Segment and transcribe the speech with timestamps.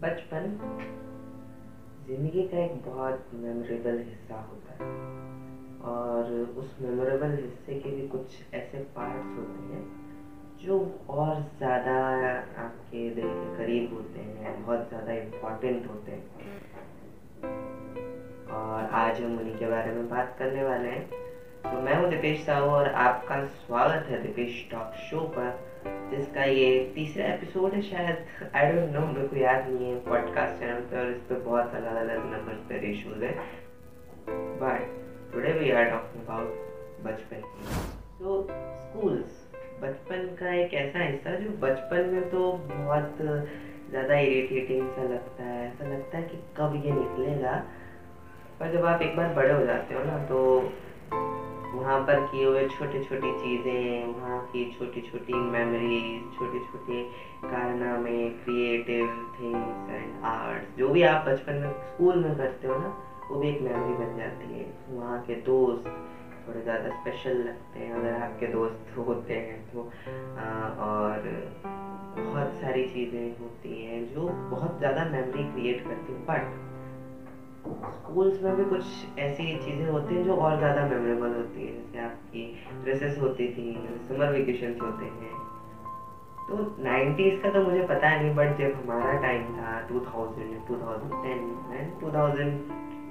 [0.00, 0.44] बचपन
[2.06, 4.90] ज़िंदगी का एक बहुत मेमोरेबल हिस्सा होता है।
[5.84, 9.82] और उस मेमोरेबल हिस्से के भी कुछ ऐसे पार्ट्स होते हैं
[10.62, 10.78] जो
[11.10, 11.96] और ज़्यादा
[12.64, 16.22] आपके दिल के करीब होते हैं, बहुत ज़्यादा इम्पोर्टेंट होते हैं।
[18.52, 21.06] और आज हम उन्हीं के बारे में बात करने वाले हैं।
[21.62, 25.67] तो मैं हूँ दीपेश साहू और आपका स्वागत है दीपेश टॉक शो पर।
[26.10, 30.60] जिसका ये तीसरा एपिसोड है शायद। आई डोंट नो मेरे को याद नहीं है पॉडकास्ट
[30.60, 33.32] चैनल पे और इस पे बहुत अलग अलग नंबर पे रेशोज है।
[34.62, 34.80] But
[35.32, 36.48] today we are talking about
[37.04, 37.40] बचपन
[38.18, 38.42] तो
[38.78, 39.46] स्कूल्स
[39.82, 43.18] बचपन का एक ऐसा हिस्सा जो बचपन में तो बहुत
[43.90, 47.52] ज़्यादा इरिटेटिंग सा लगता है। ऐसा लगता है कि कब ये निकलेगा।
[48.60, 50.38] पर जब आप एक बार बड़े हो जाते हो ना तो
[51.74, 57.02] वहाँ पर किए हुए छोटी छोटी चीज़ें वहाँ की छोटी छोटी मेमोरीज छोटे छोटे
[57.44, 59.06] कारनामे क्रिएटिव
[59.40, 62.92] थिंग्स एंड आर्ट्स जो भी आप बचपन में स्कूल में करते हो ना
[63.30, 65.88] वो भी एक मेमोरी बन जाती है। वहाँ के दोस्त
[66.48, 69.90] थोड़े ज़्यादा स्पेशल लगते हैं अगर आपके दोस्त होते हैं तो।
[70.38, 70.46] आ,
[70.84, 71.28] और
[72.18, 76.67] बहुत सारी चीज़ें होती हैं जो बहुत ज़्यादा मेमोरी क्रिएट करती हैं। बट
[77.66, 81.98] स्कूल्स में भी कुछ ऐसी चीज़ें होती हैं जो और ज़्यादा मेमोरेबल होती है, जैसे
[81.98, 82.44] आपकी
[82.82, 83.74] ड्रेसेस होती थी
[84.08, 85.36] समर वेकेशन होते हैं।
[86.48, 91.98] तो नाइन्टीज़ का तो मुझे पता नहीं बट जब हमारा टाइम था 2000 2010 एंड
[92.00, 92.54] 2000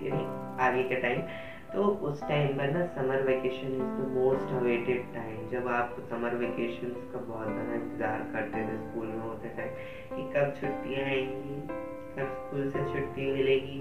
[0.05, 0.23] यानी
[0.63, 1.19] आगे के टाइम
[1.73, 6.35] तो उस टाइम पर ना summer vacation is the most awaited time जब आप समर
[6.35, 9.69] वेकेशन का बहुत ज़्यादा इंतज़ार करते थे स्कूल में होते टाइम
[10.15, 11.57] कि कब छुट्टियाँ आएँगी,
[12.17, 13.79] कब स्कूल से छुट्टी मिलेगी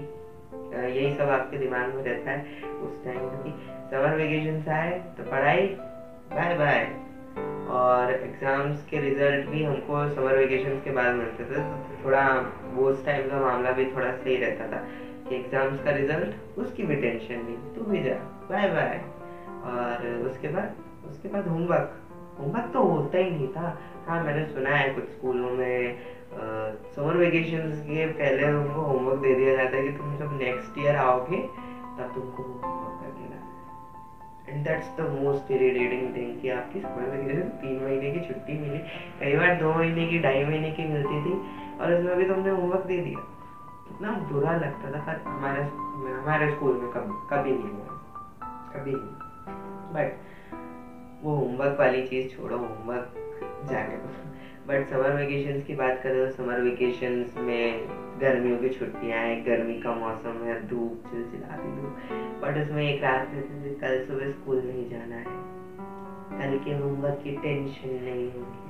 [0.73, 3.51] यही सब आपके दिमाग में रहता है उस टाइम क्योंकि
[3.91, 5.67] समर वेकेशन आए तो पढ़ाई
[6.33, 6.87] बाय बाय
[7.71, 12.23] और एग्ज़ाम्स के रिज़ल्ट भी हमको समर वेकेशन के बाद मिलते थे तो थोड़ा
[12.73, 14.83] वो उस टाइम का मामला भी थोड़ा सही रहता था
[15.29, 18.13] कि एग्ज़ाम्स का रिज़ल्ट उसकी भी टेंशन नहीं, तू भी जा
[18.49, 18.99] बाय बाय
[19.71, 20.75] और उसके बाद
[21.09, 21.97] उसके बाद होमवर्क
[22.39, 25.99] होमवर्क तो होता ही नहीं था। हाँ मैंने सुना है कुछ स्कूलों में
[26.95, 30.95] समर वेकेशन के पहले उनको होमवर्क दे दिया जाता है कि तुम जब नेक्स्ट ईयर
[30.95, 31.37] आओगे,
[31.97, 33.37] तब तुमको होमवर्क कर देना
[34.49, 38.77] and that's the most irritating thing कि आपकी समर वेकेशन तीन महीने की छुट्टी मिली,
[39.19, 41.33] कई बार दो महीने की, ढाई महीने की मिलती थी,
[41.79, 43.19] और इसमें भी तुमने होमवर्क दे दिया।
[43.91, 45.63] इतना बुरा लगता था, पर हमारे
[46.13, 47.97] हमारे स्कूल में कभी कभी नहीं हुआ।
[48.75, 49.15] कभी नहीं।
[49.93, 50.17] बट
[51.23, 53.13] वो होमवर्क वाली चीज़ छोड़ो होमवर्क
[53.71, 54.07] जाने को
[54.67, 57.87] बट समर वेकेशंस की बात करें तो समर वेकेशंस में
[58.21, 63.29] गर्मियों की छुट्टियाँ हैं, गर्मी का मौसम है, धूप, चिलचिलाती धूप। बट उसमें एक रात
[63.33, 65.35] रहती थी कल सुबह स्कूल नहीं जाना है।
[66.39, 68.65] कल के होमवर्क की टेंशन नहीं होगी।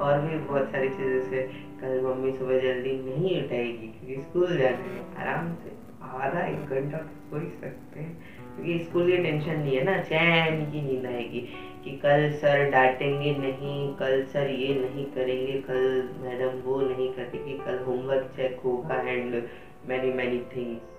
[0.00, 1.42] और भी बहुत सारी चीज़ें से
[1.80, 5.72] कल मम्मी सुबह जल्दी नहीं उठाएगी क्योंकि स्कूल जाना है आराम से
[6.02, 9.96] आधा एक घंटा तो सो ही सकते हैं। क्योंकि स्कूल की टेंशन नहीं है ना
[10.02, 11.40] चैन की नींद आएगी
[11.84, 15.82] कि कल सर डांटेंगे नहीं, कल सर ये नहीं करेंगे, कल
[16.22, 19.42] मैडम वो नहीं करेंगे, कल होमवर्क चेक होगा एंड
[19.88, 20.94] मैनी मैनी थिंग्स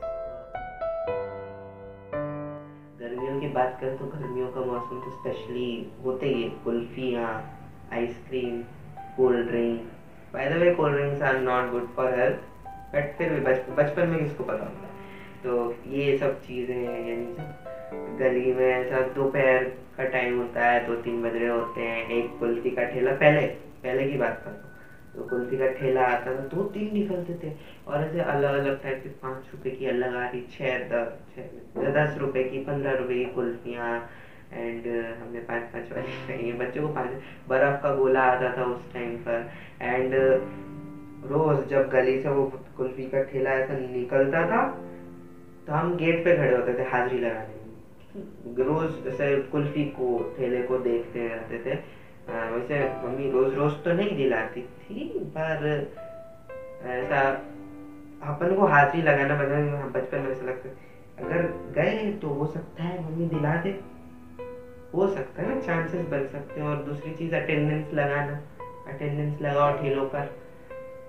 [3.01, 5.69] गर्मियों की बात करें तो गर्मियों का मौसम तो स्पेशली
[6.05, 7.29] होते ही कुल्फियाँ
[7.93, 8.61] ice cream
[9.17, 9.91] cold drink
[10.33, 12.37] by the way cold drinks are not good for health
[12.95, 13.39] but फिर भी
[13.75, 14.96] बचपन में किसको पता होता है?
[15.43, 19.63] तो ये सब चीज़ें हैं, यानी गली में ऐसा दोपहर
[19.97, 23.45] का टाइम होता है, दो तीन बज रहे होते हैं, एक कुल्फी का ठेला, पहले
[23.83, 24.75] पहले की बात करता हूँ
[25.15, 27.51] तो कुल्फी का ठेला आता था, दो तीन निकलते थे,
[27.87, 31.91] और ऐसे अलग अलग टाइप के पाँच रुपए की अलग आ रही छः दस छः
[31.93, 33.93] दस रुपए की, पंद्रह रुपए की कुल्फियाँ
[34.53, 34.85] एंड
[35.21, 37.11] हमने पाँच पाँच वाली खाई बच्चों को पाँच,
[37.49, 39.49] बर्फ़ का गोला आता था उस टाइम पर
[39.81, 40.13] एंड
[41.25, 42.43] रोज़ जब गली से वो
[42.77, 44.61] कुल्फी का ठेला ऐसा निकलता था
[45.67, 47.55] तो हम गेट पे खड़े होते थे हाजिरी लगाने
[48.63, 51.75] रोज जैसे कुल्फी को, ठेले को देखते रहते थे।
[52.51, 55.07] वैसे मम्मी रोज रोज तो नहीं दिलाती थी,
[55.37, 55.65] पर
[56.85, 57.19] ऐसा
[58.23, 60.69] अपन को हाजिरी लगाना मतलब बचपन में ऐसा लगता
[61.17, 63.69] अगर गए तो हो सकता है मम्मी दिला दे।
[64.93, 68.39] हो सकता है ना चांसेस बन सकते हैं। और दूसरी चीज़ अटेंडेंस लगाना।
[68.87, 70.29] अटेंडेंस लगाओ ठेलों पर।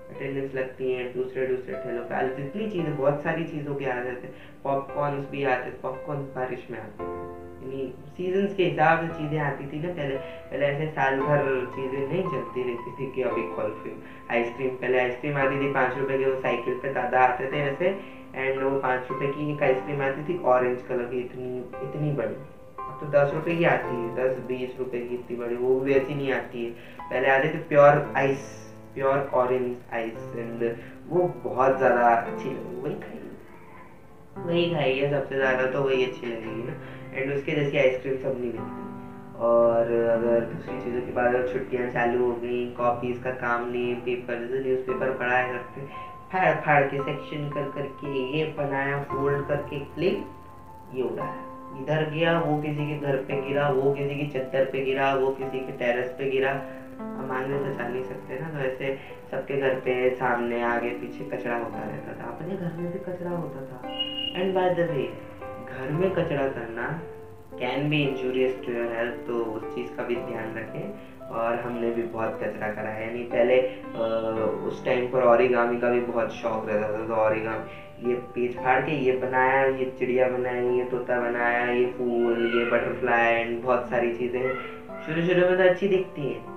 [0.09, 4.29] अटेंडेंस लगती हैं, दूसरे दूसरे ठेलों पे जितनी चीज़ें, बहुत सारी चीज़ों के आ जाते
[4.63, 7.07] पॉपकॉर्न भी आते पॉपकॉर्न बारिश में आते
[7.59, 7.81] यानी
[8.17, 10.13] सीजन्स के हिसाब से चीज़ें आती थी ना, पहले
[10.51, 11.41] पहले ऐसे साल भर
[11.75, 13.91] चीज़ें नहीं चलती रहती थी कि अभी कॉल्फी
[14.31, 17.95] आइसक्रीम पहले आइसक्रीम आती थी पाँच रुपए के, वो साइकिल पे दादा आते थे ऐसे
[18.35, 22.33] एंड वो पाँच रुपए की एक आइसक्रीम आती थी ऑरेंज कलर की इतनी इतनी बड़ी।
[22.79, 25.93] अब तो दस रुपए की आती है, दस, बीस रुपए की इतनी बड़ी, वो भी
[25.93, 26.69] ऐसी नहीं आती है।
[27.01, 28.47] पहले आते थे pure ice
[28.99, 30.63] pure orange ice and
[31.09, 33.17] वो बहुत ज़्यादा अच्छी वही खाई
[34.37, 36.73] वही खाई है सबसे ज़्यादा तो वही अच्छी लगेगी ना।
[37.13, 38.87] एंड उसके जैसी आइसक्रीम सब नहीं मिलती।
[39.39, 43.95] और अगर दूसरी चीज़ों की बात अगर छुट्टियाँ चालू हो गई कॉपीज़ का काम नहीं
[44.05, 45.81] पेपर जैसे न्यूज़ पेपर पढ़ाया करते,
[46.31, 50.25] फाड़ फाड़ के सेक्शन कर, करके ये बनाया फोल्ड करके क्लिक
[50.95, 51.47] ये उड़ाया
[51.81, 55.29] इधर गया, वो किसी के घर पे गिरा, वो किसी की चद्दर पे गिरा, वो
[55.31, 56.53] किसी के टेरेस पे गिरा।
[57.29, 58.95] मांगने तो चल नहीं सकते ना तो ऐसे
[59.31, 63.37] सबके घर पे सामने आगे पीछे कचरा होता रहता था। अपने घर में भी कचरा
[63.37, 63.77] होता था।
[64.39, 65.07] एंड बाय द वे
[65.69, 66.89] घर में कचरा करना
[67.59, 71.89] can be injurious to your health तो उस चीज़ का भी ध्यान रखें। और हमने
[71.91, 73.57] भी बहुत कचरा करा है। यानी पहले
[73.95, 74.05] आ,
[74.67, 78.79] उस टाइम पर औरिगामी का भी बहुत शौक रहता था तो औरिगामी ये पेज फाड़
[78.81, 83.89] के ये बनाया ये चिड़िया बनाई ये तोता बनाया ये फूल ये बटरफ्लाई एंड बहुत
[83.89, 84.41] सारी चीज़ें।
[85.05, 86.48] शुरू शुरू में तो अच्छी दिखती हैं।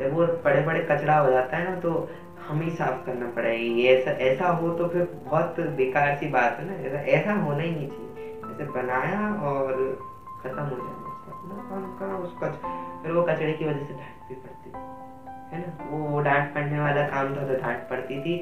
[0.00, 2.08] जब वो बड़े बड़े कचरा हो जाता है ना तो
[2.48, 6.56] हम ही साफ़ करना पड़ेगा। ये ऐसा ऐसा हो तो फिर बहुत बेकार सी बात
[6.60, 9.72] है ना। ऐसा ऐसा होना ही नहीं चाहिए। ऐसे बनाया और
[10.42, 12.48] खत्म हो जाना उसका।
[13.02, 14.70] फिर वो कचड़े की वजह से डांट भी पड़ती
[15.52, 15.68] है ना?
[15.86, 18.36] वो डांट पड़ने वाला काम था तो डांट पड़ती थी।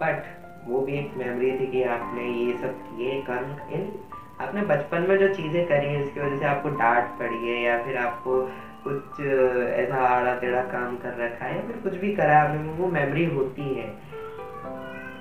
[0.00, 0.22] बट
[0.66, 3.54] वो भी एक मेमोरी थी कि आपने ये सब किए, कर्म
[4.40, 7.76] आपने बचपन में जो चीज़ें करी हैं, जिसकी वजह से आपको डांट पड़ी है या
[7.82, 8.40] फिर आपको
[8.86, 13.24] कुछ ऐसा आड़ा टेढ़ा काम कर रखा है फिर कुछ भी करा है वो मेमोरी
[13.34, 13.86] होती है।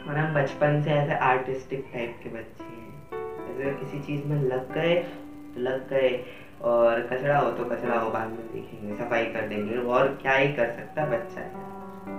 [0.08, 2.90] और हम बचपन से ऐसे आर्टिस्टिक टाइप के बच्चे हैं।
[3.46, 4.96] ऐसे किसी चीज़ में लग गए
[5.58, 6.10] लग गए।
[6.64, 10.54] और कचरा हो तो कचरा हो बाद में देखेंगे सफ़ाई कर देंगे। और क्या ही
[10.54, 11.64] कर सकता बच्चा है?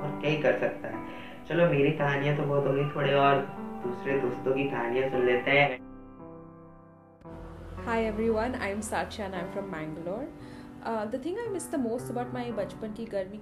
[0.00, 1.04] और क्या ही कर सकता है?
[1.48, 3.40] चलो मेरी कहानियाँ तो बहुत होगी थोड़े और
[3.84, 5.84] दूसरे दोस्तों की कहानियाँ सुन लेते हैं।
[7.86, 10.28] Hi everyone, I'm Sachi and I'm from Mangalore.
[10.86, 13.40] Uh, the thing I miss the most about my bachpan ki garmi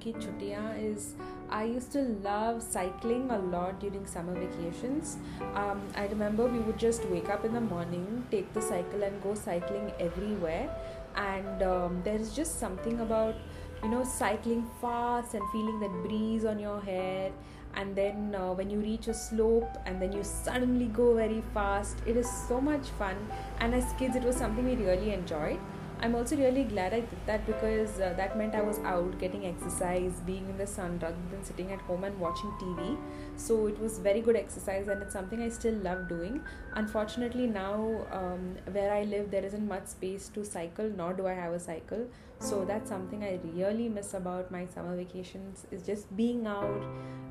[0.82, 1.14] is
[1.50, 5.18] I used to love cycling a lot during summer vacations.
[5.54, 9.22] Um, I remember we would just wake up in the morning, take the cycle, and
[9.22, 10.70] go cycling everywhere.
[11.16, 13.34] And um, there is just something about
[13.82, 17.30] you know cycling fast and feeling that breeze on your hair
[17.76, 21.98] and then uh, when you reach a slope and then you suddenly go very fast
[22.06, 23.16] it is so much fun
[23.58, 25.58] and as kids it was something we really enjoyed
[26.04, 29.46] I'm also really glad I did that because uh, that meant I was out getting
[29.46, 32.98] exercise, being in the sun rather than sitting at home and watching TV.
[33.36, 36.42] So it was very good exercise and it's something I still love doing.
[36.74, 41.32] Unfortunately, now um, where I live, there isn't much space to cycle, nor do I
[41.32, 42.06] have a cycle.
[42.38, 46.84] So that's something I really miss about my summer vacations is just being out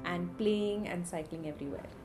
[0.03, 2.02] and playing and cycling everywhere.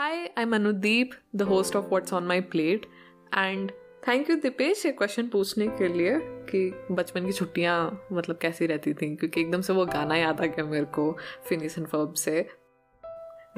[0.00, 1.06] Hi, I'm Anudeep,
[1.40, 2.82] the host of What's on My Plate,
[3.38, 3.70] and
[4.08, 8.94] thank you Dipesh ये question पूछने के लिए कि बचपन की छुट्टियाँ मतलब कैसी रहती
[8.94, 9.16] थी?
[9.16, 11.16] क्योंकि एकदम से वो गाना याद आ गया मेरे को
[11.48, 12.48] फिनिस एंड फर्ब से।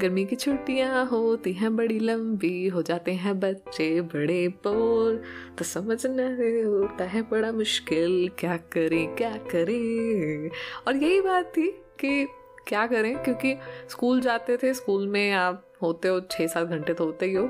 [0.00, 5.23] गर्मी की छुट्टियाँ होती हैं बड़ी लंबी हो जाते हैं बच्चे बड़े बोर।
[5.58, 6.26] तो समझना
[6.70, 10.50] होता है बड़ा मुश्किल क्या करें क्या करें?
[10.87, 11.69] और यही बात थी
[12.00, 12.29] कि
[12.67, 13.56] क्या करें क्योंकि
[13.90, 17.44] स्कूल जाते थे स्कूल में आप होते हो छः सात घंटे तो होते ही हो।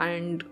[0.00, 0.42] एंड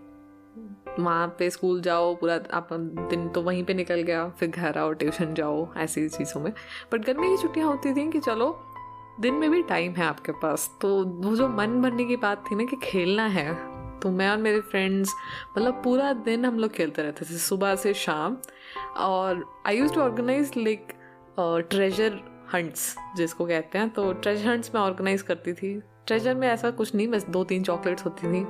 [0.99, 4.91] वहाँ पे स्कूल जाओ, पूरा आप दिन तो वहीं पे निकल गया, फिर घर आओ
[4.93, 6.51] ट्यूशन जाओ, ऐसी चीज़ों में।
[6.93, 8.51] बट गर्मी की छुट्टियाँ होती थी कि चलो,
[9.21, 12.55] दिन में भी टाइम है आपके पास। तो वो जो मन भरने की बात थी
[12.55, 13.53] ना कि खेलना है
[13.99, 15.13] तो मैं और मेरे फ्रेंड्स
[15.57, 18.37] मतलब पूरा दिन हम लोग खेलते रहते थे, सुबह से शाम।
[18.97, 20.93] और I use to organise like
[21.39, 22.19] treasure
[22.53, 26.93] hunts जिसको कहते हैं तो ट्रेजर हंट्स मैं ऑर्गेनाइज करती थी। ट्रेजर में ऐसा कुछ
[26.95, 28.45] नहीं, बस दो तीन चॉकलेट्स होती थी।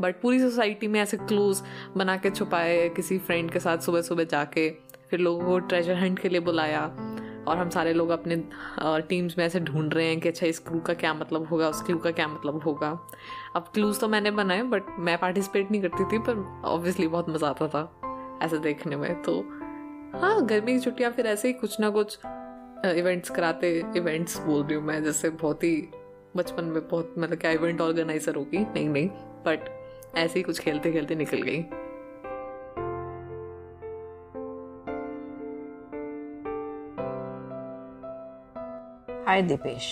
[0.00, 1.62] बट पूरी सोसाइटी में ऐसे क्लूज
[1.96, 4.68] बना के छुपाए किसी फ्रेंड के साथ सुबह सुबह जाके।
[5.10, 6.80] फिर लोगों को ट्रेजर हंट के लिए बुलाया
[7.48, 8.36] और हम सारे लोग अपने
[9.08, 11.82] टीम्स में ऐसे ढूंढ रहे हैं कि अच्छा इस क्लू का क्या मतलब होगा, उस
[11.82, 12.88] क्लू का क्या मतलब होगा।
[13.56, 17.48] अब क्लूज तो मैंने बनाए बट मैं पार्टिसिपेट नहीं करती थी, पर ऑब्वियसली बहुत मज़ा
[17.48, 19.40] आता था ऐसे देखने में। तो
[20.20, 22.18] हाँ गर्मी की छुट्टियाँ फिर ऐसे ही कुछ ना कुछ
[22.86, 25.76] इवेंट्स कराते इवेंट्स बोल रही हूँ मैं, जैसे बहुत ही
[26.36, 28.58] बचपन में बहुत मतलब क्या इवेंट ऑर्गेनाइजर होगी?
[28.58, 29.08] नहीं नहीं
[29.46, 29.68] बट
[30.16, 31.60] ऐसे ही कुछ खेलते खेलते निकल गई।
[39.26, 39.86] हाय दीपेश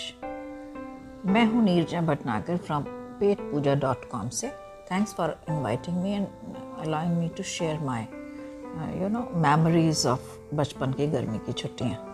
[1.25, 2.83] मैं हूँ Neerja Bhatnagar from
[3.19, 4.47] Pet Pooja dot com से
[4.91, 6.27] thanks for inviting me and
[6.85, 8.01] allowing me to share my
[9.01, 12.12] you know memories of बचपन की गर्मी की छुट्टियाँ।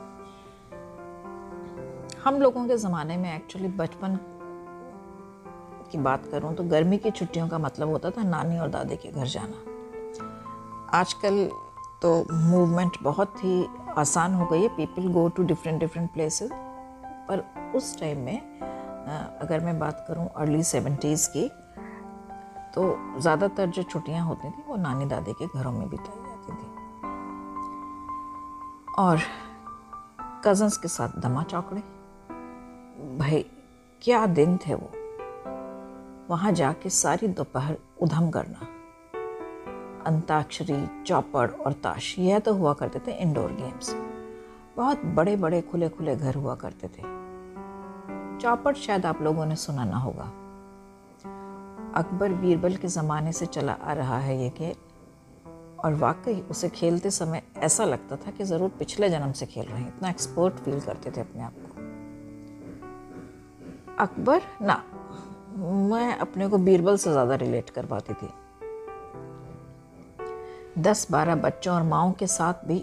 [2.30, 4.16] हम लोगों के ज़माने में एक्चुअली बचपन
[5.92, 9.12] की बात करूँ तो गर्मी की छुट्टियों का मतलब होता था नानी और दादी के
[9.12, 11.50] घर जाना। आजकल
[12.02, 13.66] तो मूवमेंट बहुत ही
[13.98, 16.50] आसान हो गई है। People go to different different places
[17.30, 17.44] पर
[17.76, 18.38] उस टाइम में
[19.42, 21.50] अगर मैं बात करूँ अर्ली सेवेंटीज़ की
[22.76, 26.68] तो ज़्यादातर जो छुट्टियाँ होती थी वो नानी दादी के घरों में बिताई जाती थी।
[29.00, 29.20] और
[30.46, 31.82] कज़न्स के साथ दमा चौकड़े।
[33.00, 33.46] भाई,
[34.02, 34.92] क्या दिन थे वो?
[36.30, 38.68] वहाँ जाके सारी दोपहर उधम करना।
[40.06, 43.96] अंताक्षरी, चौपड़ और ताश, यह तो हुआ करते थे इंडोर गेम्स
[44.78, 47.02] बहुत बड़े बड़े खुले खुले घर हुआ करते थे।
[48.40, 50.32] चौपड़ शायद आप लोगों ने सुना ना होगा।
[51.96, 54.76] अकबर बीरबल के ज़माने से चला आ रहा है ये खेल,
[55.80, 59.82] और वाकई उसे खेलते समय ऐसा लगता था कि ज़रूर पिछले जन्म से खेल रहे
[59.82, 61.69] हैं। इतना एक्सपर्ट फील करते थे अपने आप को।
[64.00, 64.84] अकबर, ना।
[65.90, 68.30] मैं अपने को बीरबल से ज़्यादा रिलेट कर पाती थी।
[70.82, 72.82] दस बारह बच्चों और माओ के साथ भी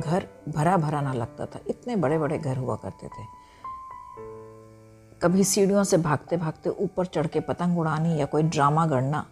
[0.00, 3.24] घर भरा भरा ना लगता था। इतने बड़े बड़े घर हुआ करते थे।
[5.22, 9.24] कभी सीढ़ियों से भागते भागते ऊपर चढ़ के पतंग उड़ानी या कोई ड्रामा गढ़ना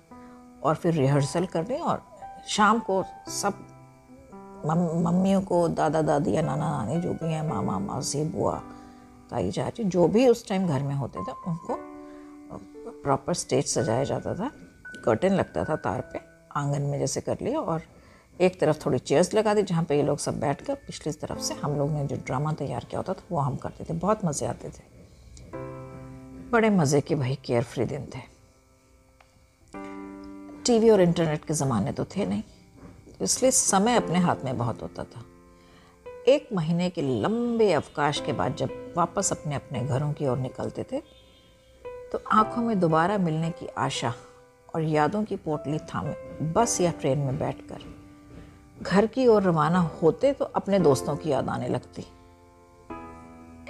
[0.65, 2.03] और फिर रिहर्सल करनी और
[2.49, 3.55] शाम को सब
[4.67, 8.61] मम्मियों को दादा दादी या नाना नानी जो भी हैं, मामा, मासी, बुआ
[9.31, 11.79] ताई चाची जो भी उस टाइम घर में होते थे, उनको
[13.03, 14.51] प्रॉपर स्टेज सजाया जाता था।
[15.05, 16.21] कर्टन लगता था तार पे,
[16.57, 17.83] आँगन में जैसे कर लिया और
[18.39, 21.41] एक तरफ़ थोड़ी चेयर्स लगा दी जहाँ पे ये लोग सब बैठ कर पिछली तरफ़
[21.41, 24.25] से हम लोग ने जो ड्रामा तैयार किया होता था, वो हम करते थे। बहुत
[24.25, 24.83] मज़े आते थे।
[26.51, 28.21] बड़े मज़े के भाई केयर फ्री दिन थे।
[30.67, 32.43] टीवी और इंटरनेट के ज़माने तो थे नहीं,
[33.21, 35.23] इसलिए समय अपने हाथ में बहुत होता था।
[36.29, 40.83] एक महीने के लंबे अवकाश के बाद जब वापस अपने अपने घरों की ओर निकलते
[40.83, 41.01] थे
[42.13, 44.13] तो आँखों में दोबारा मिलने की आशा
[44.75, 46.13] और यादों की पोटली थामे।
[46.53, 47.85] बस या ट्रेन में बैठकर
[48.83, 52.05] घर की ओर रवाना होते तो अपने दोस्तों की याद आने लगती।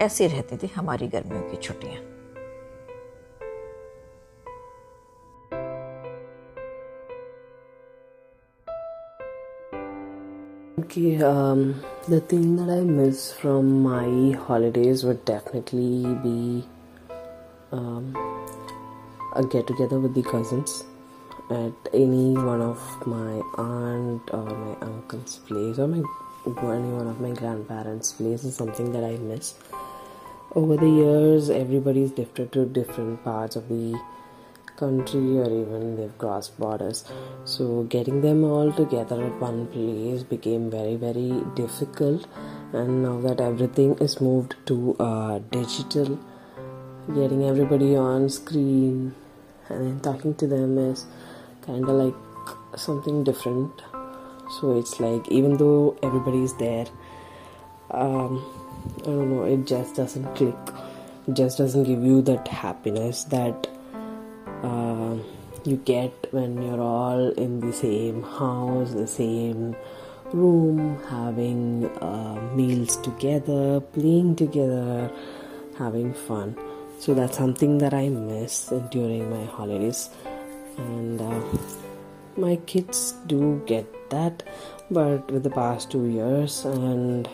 [0.04, 2.17] ऐसी रहती थी हमारी गर्मियों की छुट्टियाँ।
[10.78, 16.64] Okay, um, the thing that I miss from my holidays would definitely be
[17.72, 18.14] um,
[19.34, 20.84] a get together with the cousins
[21.50, 25.98] at any one of my aunt or my uncle's place or my
[26.46, 29.54] any one of my grandparents' place is something that I miss.
[30.54, 34.00] Over the years, everybody's drifted to different parts of the
[34.78, 37.04] country or even they've crossed borders.
[37.44, 42.26] So getting them all together at one place became very very difficult.
[42.72, 46.18] And now that everything is moved to uh, digital,
[47.14, 49.14] getting everybody on screen
[49.68, 51.06] and then talking to them is
[51.62, 52.14] kind of like
[52.76, 53.82] something different
[54.60, 56.86] so it's like even though everybody is there
[57.90, 58.44] um,
[59.00, 60.74] i don't know it just doesn't click
[61.26, 63.68] it just doesn't give you that happiness that
[64.62, 65.16] uh,
[65.64, 69.76] you get when you're all in the same house the same
[70.32, 75.10] room having uh, meals together playing together
[75.78, 76.56] having fun.
[76.98, 80.10] So that's something that i miss during my holidays.
[80.76, 81.40] And uh,
[82.36, 84.42] my kids do get that
[84.90, 87.28] but with the past two years and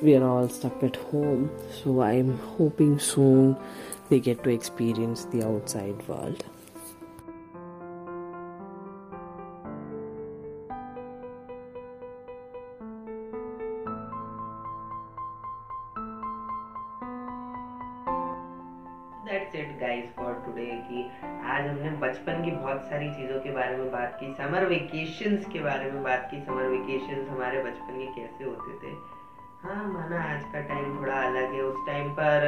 [0.00, 1.50] we are all stuck at home.
[1.82, 3.56] So i'm hoping soon
[4.10, 6.44] they get to experience the outside world.
[19.28, 23.76] That's it guys for today कि। आज हमने बचपन की बहुत सारी चीज़ों के बारे
[23.76, 28.06] में बात की समर वेकेशंस के बारे में बात की। समर वेकेशंस हमारे बचपन के
[28.06, 28.94] कैसे होते थे?
[29.62, 32.44] हाँ माना आज का टाइम थोड़ा अलग है। उस टाइम पर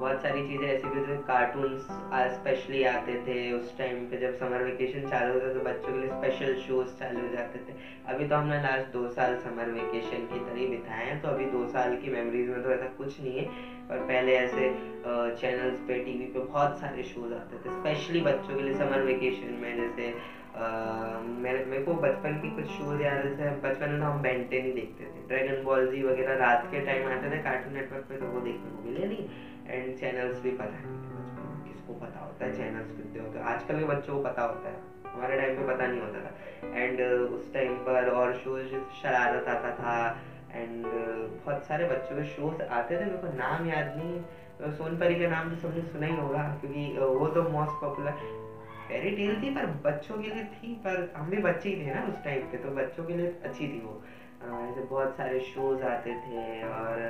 [0.00, 4.62] बहुत सारी चीज़ें ऐसी भी थी कार्टून स्पेशली आते थे। उस टाइम पे जब समर
[4.64, 7.74] वेकेशन चालू होता तो बच्चों के लिए स्पेशल शोज़ चालू हो जाते थे।
[8.12, 11.66] अभी तो हमने लास्ट दो साल समर वेकेशन की तरह बिताए हैं तो अभी दो
[11.68, 13.44] साल की मेमोरीज में तो ऐसा कुछ नहीं है।
[13.88, 14.70] पर पहले ऐसे
[15.40, 19.52] चैनल्स पे टीवी पे बहुत सारे शोज़ आते थे स्पेशली बच्चों के लिए समर वेकेशन
[19.60, 20.08] में, जैसे
[20.56, 24.60] मेरे मेरे को बचपन की कुछ शोज़ याद है, जैसे बचपन में तो हम बेंटे
[24.62, 28.16] नहीं देखते थे। ड्रैगन बॉल जी वगैरह रात के टाइम आते थे कार्टून नेटवर्क पे
[28.16, 29.28] तो वो देखने को मिले नहीं।
[29.66, 33.38] एंड चैनल्स भी पता नहीं थे बचपन में, किसको पता होता है चैनल्स कितने होते
[33.38, 36.30] हैं। आजकल के बच्चों को पता होता है, हमारे टाइम पे पता नहीं होता था।
[36.74, 39.98] एंड उस टाइम पर और शोज़ शरारत आता था
[40.52, 45.28] एंड बहुत सारे बच्चों के शोज़ आते थे, मेरे को नाम याद नहीं। सोनपरी का
[45.28, 48.12] नाम तो सबने सुना ही होगा, क्योंकि वो तो मोस्ट पॉपुलर
[48.88, 52.02] फेरी टेल थी पर बच्चों के लिए थी पर हम भी बच्चे ही थे ना
[52.08, 54.02] उस टाइम पे तो बच्चों के लिए अच्छी थी वो।
[54.60, 57.00] ऐसे बहुत सारे शोज़ आते थे और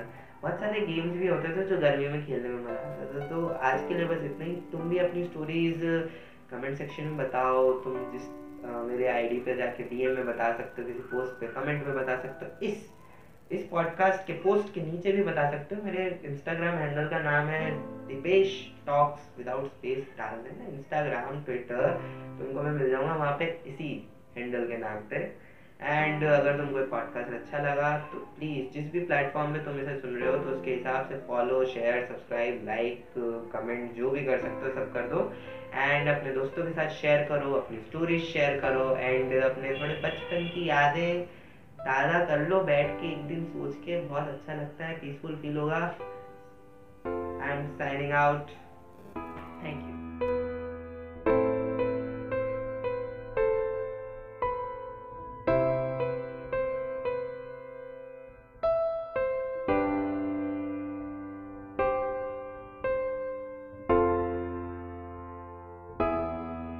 [0.42, 3.46] बहुत सारे गेम्स भी होते थे जो गर्मियों में खेलने में मज़ा आता था। तो
[3.46, 5.80] आज के लिए बस इतना ही। तुम भी अपनी स्टोरीज
[6.50, 8.28] कमेंट सेक्शन में बताओ। तुम जिस
[8.64, 11.94] आ, मेरे आईडी पे जाके डीएम में बता सकते हो किसी पोस्ट पे कमेंट में
[11.96, 12.86] बता सकते हो। इस
[13.50, 17.48] इस पॉडकास्ट के पोस्ट के नीचे भी बता सकते हो, मेरे इंस्टाग्राम हैंडल का नाम
[17.48, 17.70] है
[18.06, 18.54] दीपेश
[18.86, 21.86] टॉक्स विदाउट स्पेस डाल देना इंस्टाग्राम ट्विटर
[22.38, 23.90] तुमको मैं मिल जाऊँगा वहाँ पे इसी
[24.36, 25.16] हैंडल के नाम पे।
[25.80, 30.16] एंड अगर तुमको पॉडकास्ट अच्छा लगा तो प्लीज़ जिस भी प्लेटफॉर्म में तुम इसे सुन
[30.16, 33.04] रहे हो तो उसके हिसाब से follow share subscribe like
[33.52, 35.32] comment जो भी कर सकते हो, सब कर दो।
[35.74, 40.48] एंड अपने दोस्तों के साथ शेयर करो, अपनी स्टोरीज शेयर करो एंड अपने थोड़े बचपन
[40.54, 41.26] की यादें
[41.86, 45.56] ताज़ा कर लो, बैठ के एक दिन सोच के बहुत अच्छा लगता है पीसफुल फील
[45.56, 48.48] होगा। I am signing out
[49.64, 49.95] thank you